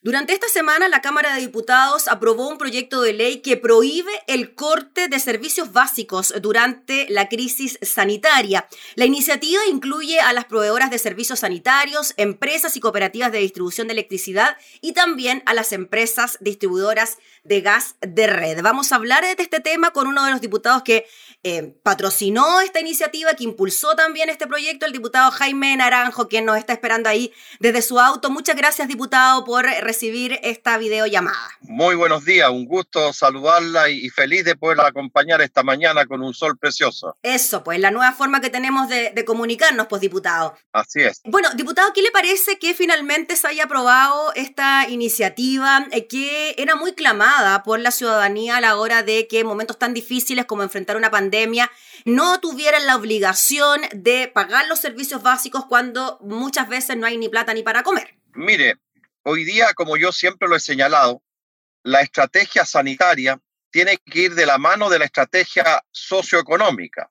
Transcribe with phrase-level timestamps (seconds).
[0.00, 4.54] Durante esta semana, la Cámara de Diputados aprobó un proyecto de ley que prohíbe el
[4.54, 8.68] corte de servicios básicos durante la crisis sanitaria.
[8.94, 13.94] La iniciativa incluye a las proveedoras de servicios sanitarios, empresas y cooperativas de distribución de
[13.94, 18.62] electricidad y también a las empresas distribuidoras de gas de red.
[18.62, 21.06] Vamos a hablar de este tema con uno de los diputados que
[21.42, 26.56] eh, patrocinó esta iniciativa, que impulsó también este proyecto, el diputado Jaime Naranjo, quien nos
[26.56, 28.30] está esperando ahí desde su auto.
[28.30, 31.48] Muchas gracias, diputado, por recibir esta videollamada.
[31.62, 36.34] Muy buenos días, un gusto saludarla y, feliz de poderla acompañar esta mañana con un
[36.34, 37.16] sol precioso.
[37.22, 40.54] Eso, pues la nueva forma que tenemos de, comunicarnos, pues diputado.
[40.72, 41.22] Así es.
[41.24, 46.76] Bueno, diputado, ¿qué le parece que finalmente se haya aprobado esta iniciativa eh, que era
[46.76, 50.98] muy clamada por la ciudadanía a la hora de que momentos tan difíciles como enfrentar
[50.98, 51.70] una pandemia
[52.04, 57.30] no tuvieran la obligación de pagar los servicios básicos cuando muchas veces no hay ni
[57.30, 58.18] plata ni para comer?
[58.34, 58.76] Mire,
[59.30, 61.22] Hoy día, como yo siempre lo he señalado,
[61.82, 63.38] la estrategia sanitaria
[63.70, 67.10] tiene que ir de la mano de la estrategia socioeconómica.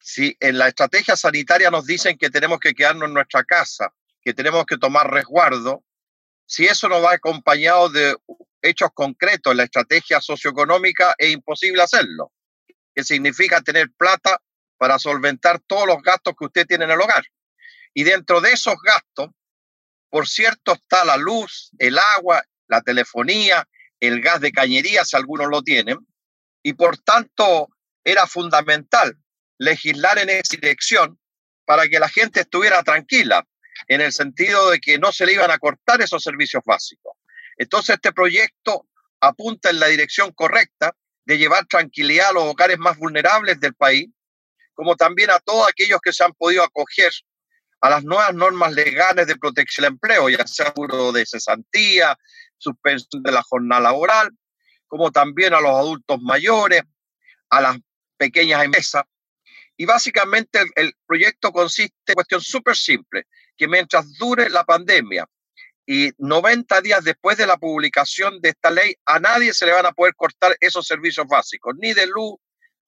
[0.00, 4.32] Si en la estrategia sanitaria nos dicen que tenemos que quedarnos en nuestra casa, que
[4.32, 5.84] tenemos que tomar resguardo,
[6.46, 8.16] si eso no va acompañado de
[8.62, 12.32] hechos concretos en la estrategia socioeconómica, es imposible hacerlo.
[12.94, 14.40] Que significa tener plata
[14.78, 17.24] para solventar todos los gastos que usted tiene en el hogar.
[17.92, 19.28] Y dentro de esos gastos,
[20.10, 23.68] por cierto, está la luz, el agua, la telefonía,
[24.00, 25.98] el gas de cañería, si algunos lo tienen,
[26.62, 27.68] y por tanto
[28.04, 29.16] era fundamental
[29.58, 31.18] legislar en esa dirección
[31.64, 33.46] para que la gente estuviera tranquila,
[33.86, 37.12] en el sentido de que no se le iban a cortar esos servicios básicos.
[37.56, 38.88] Entonces este proyecto
[39.20, 44.08] apunta en la dirección correcta de llevar tranquilidad a los hogares más vulnerables del país,
[44.74, 47.12] como también a todos aquellos que se han podido acoger
[47.80, 52.16] a las nuevas normas legales de protección del empleo, ya sea seguro de cesantía,
[52.56, 54.30] suspensión de la jornada laboral,
[54.86, 56.82] como también a los adultos mayores,
[57.50, 57.78] a las
[58.16, 59.04] pequeñas empresas.
[59.76, 65.26] Y básicamente el, proyecto consiste en cuestión súper simple, que mientras dure la pandemia
[65.86, 69.86] y 90 días después de la publicación de esta ley, a nadie se le van
[69.86, 72.34] a poder cortar esos servicios básicos, ni de luz,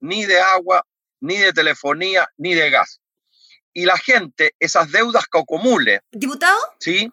[0.01, 0.85] ni de agua,
[1.21, 3.01] ni de telefonía, ni de gas
[3.73, 6.03] y la gente esas deudas que acumule.
[6.11, 6.59] ¿Diputado?
[6.79, 7.11] Sí,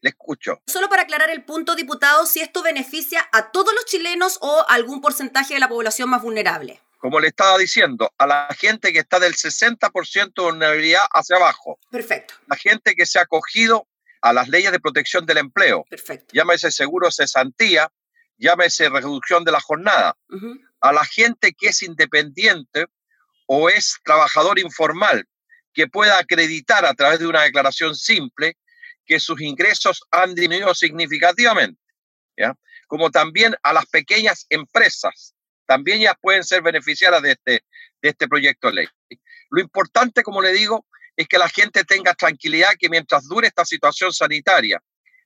[0.00, 0.62] le escucho.
[0.66, 5.00] Solo para aclarar el punto, diputado, si esto beneficia a todos los chilenos o algún
[5.00, 6.80] porcentaje de la población más vulnerable.
[6.98, 11.78] Como le estaba diciendo, a la gente que está del 60% de vulnerabilidad hacia abajo.
[11.90, 12.34] Perfecto.
[12.46, 13.86] La gente que se ha acogido
[14.20, 15.84] a las leyes de protección del empleo.
[15.88, 16.26] Perfecto.
[16.32, 17.90] Llámese seguro cesantía,
[18.36, 20.14] llámese reducción de la jornada.
[20.80, 22.86] A la gente que es independiente
[23.46, 25.26] o es trabajador informal,
[25.72, 28.56] que pueda acreditar a través de una declaración simple
[29.06, 31.80] que sus ingresos han disminuido significativamente,
[32.36, 32.54] ¿ya?
[32.86, 35.34] como también a las pequeñas empresas,
[35.66, 37.64] también ya pueden ser beneficiadas de este,
[38.02, 38.88] de este proyecto de ley.
[39.50, 40.86] Lo importante, como le digo,
[41.16, 44.82] es que la gente tenga tranquilidad que mientras dure esta situación sanitaria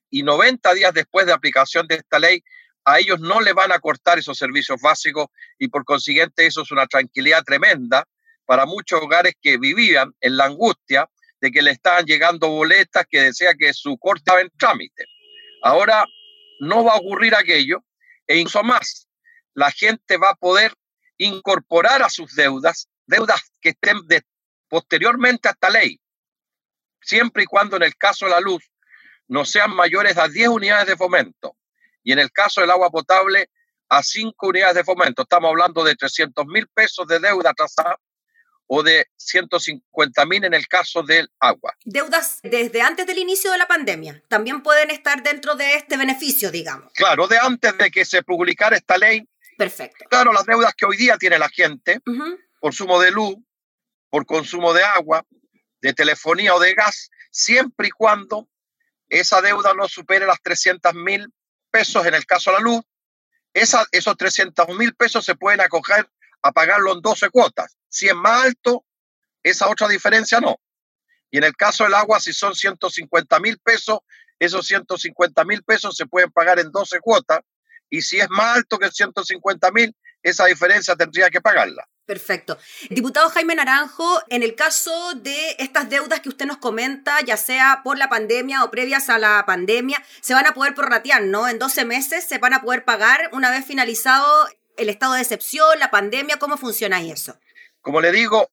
[0.09, 2.43] y 90 días después de aplicación de esta ley,
[2.85, 6.71] a ellos no le van a cortar esos servicios básicos y por consiguiente eso es
[6.71, 8.05] una tranquilidad tremenda
[8.45, 11.09] para muchos hogares que vivían en la angustia
[11.41, 15.05] de que le estaban llegando boletas que decía que su corte estaba en trámite.
[15.61, 16.05] Ahora
[16.59, 17.83] no va a ocurrir aquello
[18.27, 19.07] e incluso más,
[19.53, 20.73] la gente va a poder
[21.17, 23.99] incorporar a sus deudas, deudas que estén
[24.67, 25.99] posteriormente a esta ley,
[27.01, 28.63] siempre y cuando en el caso de la luz
[29.27, 31.55] no sean mayores a 10 unidades de fomento
[32.03, 33.49] y en el caso del agua potable
[33.89, 35.21] a 5 unidades de fomento.
[35.23, 37.97] Estamos hablando de 300 mil pesos de deuda atrasada
[38.67, 41.75] o de 150 mil en el caso del agua.
[41.83, 46.51] Deudas desde antes del inicio de la pandemia también pueden estar dentro de este beneficio,
[46.51, 46.91] digamos.
[46.93, 49.27] Claro, de antes de que se publicara esta ley.
[49.57, 50.05] Perfecto.
[50.09, 53.35] Claro, las deudas que hoy día tiene la gente por consumo de luz,
[54.09, 55.25] por consumo de agua,
[55.81, 58.49] de telefonía o de gas, siempre y cuando
[59.07, 61.31] esa deuda no supere las 300 mil
[61.69, 62.81] pesos en el caso de la luz,
[63.53, 66.09] esa, esos 300 mil pesos se pueden acoger
[66.41, 67.74] a pagarlo en 12 cuotas.
[67.95, 68.83] Si es más alto,
[69.41, 70.59] esa otra diferencia no.
[71.31, 73.99] Y en el caso del agua, si son 150 mil pesos,
[74.37, 77.39] esos 150 mil pesos se pueden pagar en 12 cuotas.
[77.89, 81.87] Y si es más alto que 150 mil, esa diferencia tendría que pagarla.
[82.05, 82.57] Perfecto.
[82.89, 87.79] Diputado Jaime Naranjo, en el caso de estas deudas que usted nos comenta, ya sea
[87.81, 91.47] por la pandemia o previas a la pandemia, se van a poder prorratear, ¿no?
[91.47, 95.79] En 12 meses se van a poder pagar una vez finalizado el estado de excepción,
[95.79, 97.39] la pandemia, ¿cómo funciona eso?
[97.85, 98.49] Como le digo,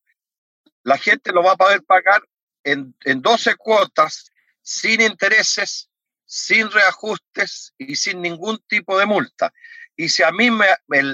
[0.82, 2.22] la gente lo va a poder pagar
[2.64, 4.30] en, en 12 cuotas
[4.60, 5.88] sin intereses,
[6.26, 9.50] sin reajustes y sin ningún tipo de multa.
[9.96, 10.66] Y si a mí me,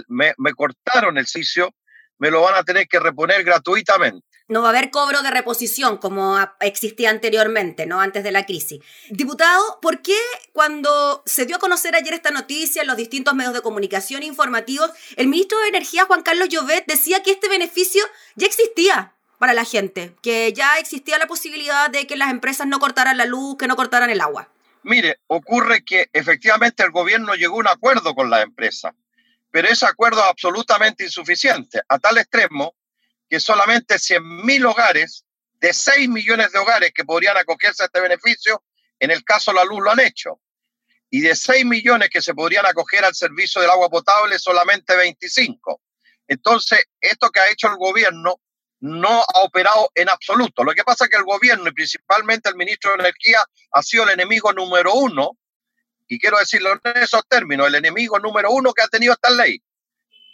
[0.08, 1.72] me, cortaron el sitio,
[2.18, 4.27] me lo van a tener que reponer gratuitamente.
[4.48, 8.00] No va a haber cobro de reposición como existía anteriormente, ¿no?
[8.00, 8.80] Antes de la crisis.
[9.10, 10.16] Diputado, ¿por qué
[10.54, 14.90] cuando se dio a conocer ayer esta noticia en los distintos medios de comunicación informativos,
[15.16, 18.02] el ministro de Energía, Juan Carlos Llovet, decía que este beneficio
[18.36, 22.78] ya existía para la gente, que ya existía la posibilidad de que las empresas no
[22.78, 24.48] cortaran la luz, que no cortaran el agua?
[24.82, 28.94] Mire, ocurre que efectivamente el gobierno llegó a un acuerdo con la empresa,
[29.50, 32.74] pero ese acuerdo es absolutamente insuficiente, a tal extremo
[33.28, 35.24] que solamente 100.000 hogares
[35.60, 38.62] de 6 millones de hogares que podrían acogerse a este beneficio,
[38.98, 40.40] en el caso de la luz lo han hecho.
[41.10, 45.80] Y de 6 millones que se podrían acoger al servicio del agua potable, solamente 25.
[46.26, 48.40] Entonces, esto que ha hecho el gobierno
[48.80, 50.62] no ha operado en absoluto.
[50.62, 54.04] Lo que pasa es que el gobierno y principalmente el ministro de Energía ha sido
[54.04, 55.36] el enemigo número uno,
[56.06, 59.62] y quiero decirlo en esos términos, el enemigo número uno que ha tenido esta ley.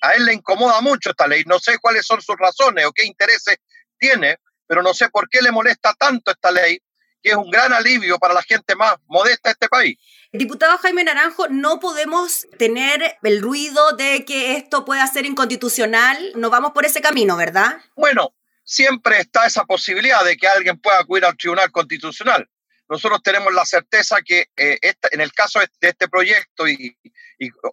[0.05, 3.07] A él le incomoda mucho esta ley, no sé cuáles son sus razones o qué
[3.07, 3.57] intereses
[3.99, 6.79] tiene, pero no sé por qué le molesta tanto esta ley,
[7.23, 9.99] que es un gran alivio para la gente más modesta de este país.
[10.31, 16.33] Diputado Jaime Naranjo, no podemos tener el ruido de que esto pueda ser inconstitucional.
[16.35, 17.79] No vamos por ese camino, ¿verdad?
[17.97, 22.47] Bueno, siempre está esa posibilidad de que alguien pueda acudir al Tribunal Constitucional.
[22.91, 26.95] Nosotros tenemos la certeza que eh, en el caso de este proyecto y,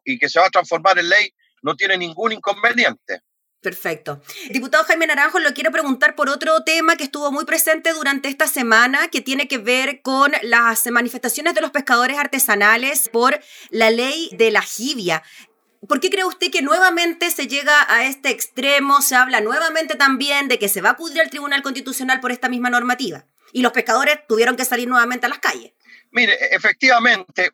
[0.05, 3.21] y que se va a transformar en ley, no tiene ningún inconveniente.
[3.61, 4.23] Perfecto.
[4.49, 8.47] Diputado Jaime Naranjo, lo quiero preguntar por otro tema que estuvo muy presente durante esta
[8.47, 14.31] semana, que tiene que ver con las manifestaciones de los pescadores artesanales por la ley
[14.33, 15.21] de la jibia.
[15.87, 19.01] ¿Por qué cree usted que nuevamente se llega a este extremo?
[19.01, 22.49] Se habla nuevamente también de que se va a acudir al Tribunal Constitucional por esta
[22.49, 23.25] misma normativa.
[23.53, 25.73] Y los pescadores tuvieron que salir nuevamente a las calles.
[26.11, 27.51] Mire, e-, efectivamente,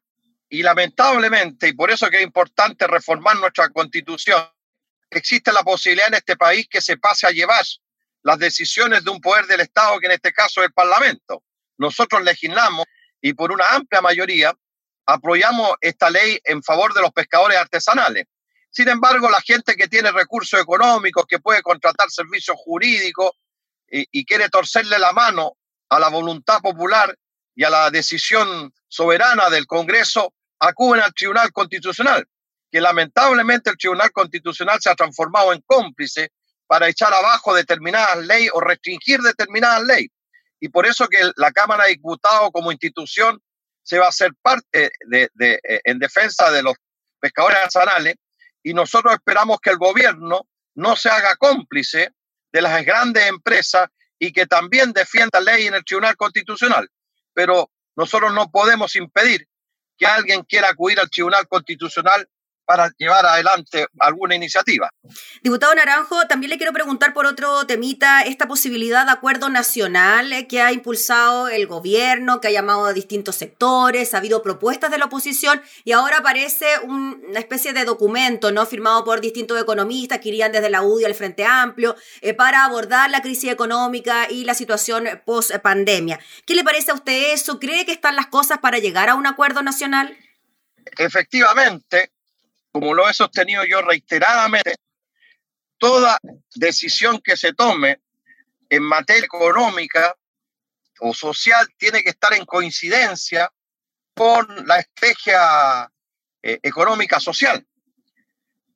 [0.50, 4.42] y lamentablemente, y por eso que es importante reformar nuestra constitución,
[5.10, 7.64] existe la posibilidad en este país que se pase a llevar
[8.24, 11.44] las decisiones de un poder del Estado, que en este caso es el Parlamento.
[11.78, 12.86] Nosotros legislamos
[13.22, 14.54] y por una amplia mayoría
[15.06, 18.26] apoyamos esta ley en favor de los pescadores artesanales.
[18.70, 23.32] Sin embargo, la gente que tiene recursos económicos, que puede contratar servicios jurídicos
[23.90, 25.54] y, y quiere torcerle la mano
[25.90, 27.18] a la voluntad popular
[27.56, 32.28] y a la decisión soberana del Congreso, acuden al Tribunal Constitucional
[32.72, 36.32] que lamentablemente el Tribunal Constitucional se ha transformado en cómplice
[36.68, 40.12] para echar abajo determinadas leyes o restringir determinadas leyes.
[40.60, 43.42] Y por eso que la Cámara de Diputados como institución
[43.84, 46.74] se va a hacer parte de, eh, en defensa de los
[47.20, 48.16] pescadores artesanales
[48.64, 50.42] y nosotros esperamos que el gobierno
[50.76, 52.12] no se haga cómplice
[52.52, 53.88] de las grandes empresas
[54.20, 56.90] y que también defienda ley en el Tribunal Constitucional.
[57.34, 59.48] Pero nosotros no podemos impedir
[59.98, 62.30] que alguien quiera acudir al Tribunal Constitucional
[62.68, 64.90] para llevar adelante alguna iniciativa.
[65.42, 70.62] Diputado Naranjo, también le quiero preguntar por otro temita, esta posibilidad de acuerdo nacional que
[70.62, 75.06] ha impulsado el gobierno, que ha llamado a distintos sectores, ha habido propuestas de la
[75.06, 80.52] oposición y ahora aparece una especie de documento no firmado por distintos economistas que irían
[80.52, 85.08] desde la UDI al Frente Amplio eh, para abordar la crisis económica y la situación
[85.26, 86.20] post pandemia.
[86.46, 87.60] ¿Qué le parece a usted eso?
[87.60, 90.18] ¿Cree que están las cosas para llegar a un acuerdo nacional?
[90.98, 92.12] Efectivamente,
[92.80, 94.76] como lo he sostenido yo reiteradamente,
[95.80, 96.20] toda
[96.54, 98.02] decisión que se tome
[98.70, 100.16] en materia económica
[101.00, 103.52] o social tiene que estar en coincidencia
[104.14, 105.92] con la estrategia
[106.44, 107.66] eh, económica social.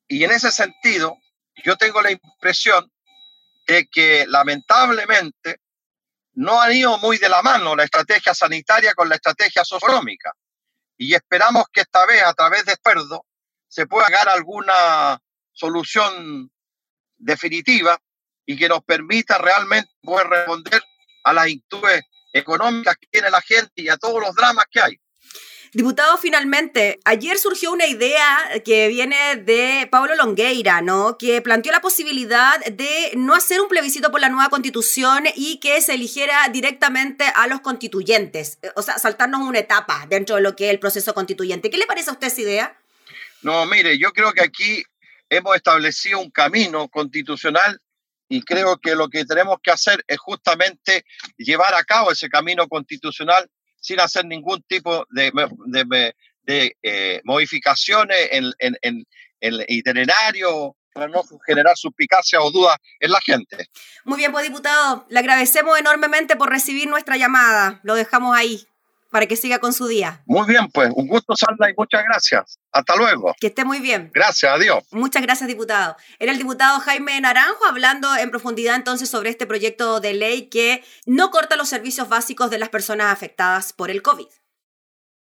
[0.08, 1.16] Y en ese sentido,
[1.62, 2.90] yo tengo la impresión
[3.68, 5.60] de que lamentablemente
[6.34, 10.32] no han ido muy de la mano la estrategia sanitaria con la estrategia socioeconómica.
[10.96, 13.24] Y esperamos que esta vez, a través de acuerdo,
[13.72, 15.18] se pueda dar alguna
[15.50, 16.52] solución
[17.16, 17.98] definitiva
[18.44, 20.82] y que nos permita realmente poder responder
[21.24, 22.02] a las inquietudes
[22.34, 25.00] económicas que tiene la gente y a todos los dramas que hay.
[25.72, 31.16] Diputado, finalmente, ayer surgió una idea que viene de Pablo Longueira, ¿no?
[31.16, 35.80] Que planteó la posibilidad de no hacer un plebiscito por la nueva constitución y que
[35.80, 38.58] se eligiera directamente a los constituyentes.
[38.76, 41.70] O sea, saltarnos una etapa dentro de lo que es el proceso constituyente.
[41.70, 42.81] ¿Qué le parece a usted esa idea?
[43.42, 44.82] No, mire, yo creo que aquí
[45.28, 47.80] hemos establecido un camino constitucional
[48.28, 51.04] y creo que lo que tenemos que hacer es justamente
[51.36, 53.48] llevar a cabo ese camino constitucional
[53.80, 55.32] sin hacer ningún tipo de,
[56.44, 59.04] de, eh, modificaciones en, en,
[59.40, 63.66] el itinerario para no generar suspicacia o dudas en la gente.
[64.04, 67.80] Muy bien, pues diputado, le agradecemos enormemente por recibir nuestra llamada.
[67.82, 68.66] Lo dejamos ahí.
[69.12, 70.22] Para que siga con su día.
[70.26, 72.58] Muy bien, pues un gusto, Sandra, y muchas gracias.
[72.72, 73.34] Hasta luego.
[73.38, 74.10] Que esté muy bien.
[74.12, 74.82] Gracias, adiós.
[74.90, 75.96] Muchas gracias, diputado.
[76.18, 80.82] Era el diputado Jaime Naranjo hablando en profundidad entonces sobre este proyecto de ley que
[81.04, 84.26] no corta los servicios básicos de las personas afectadas por el COVID.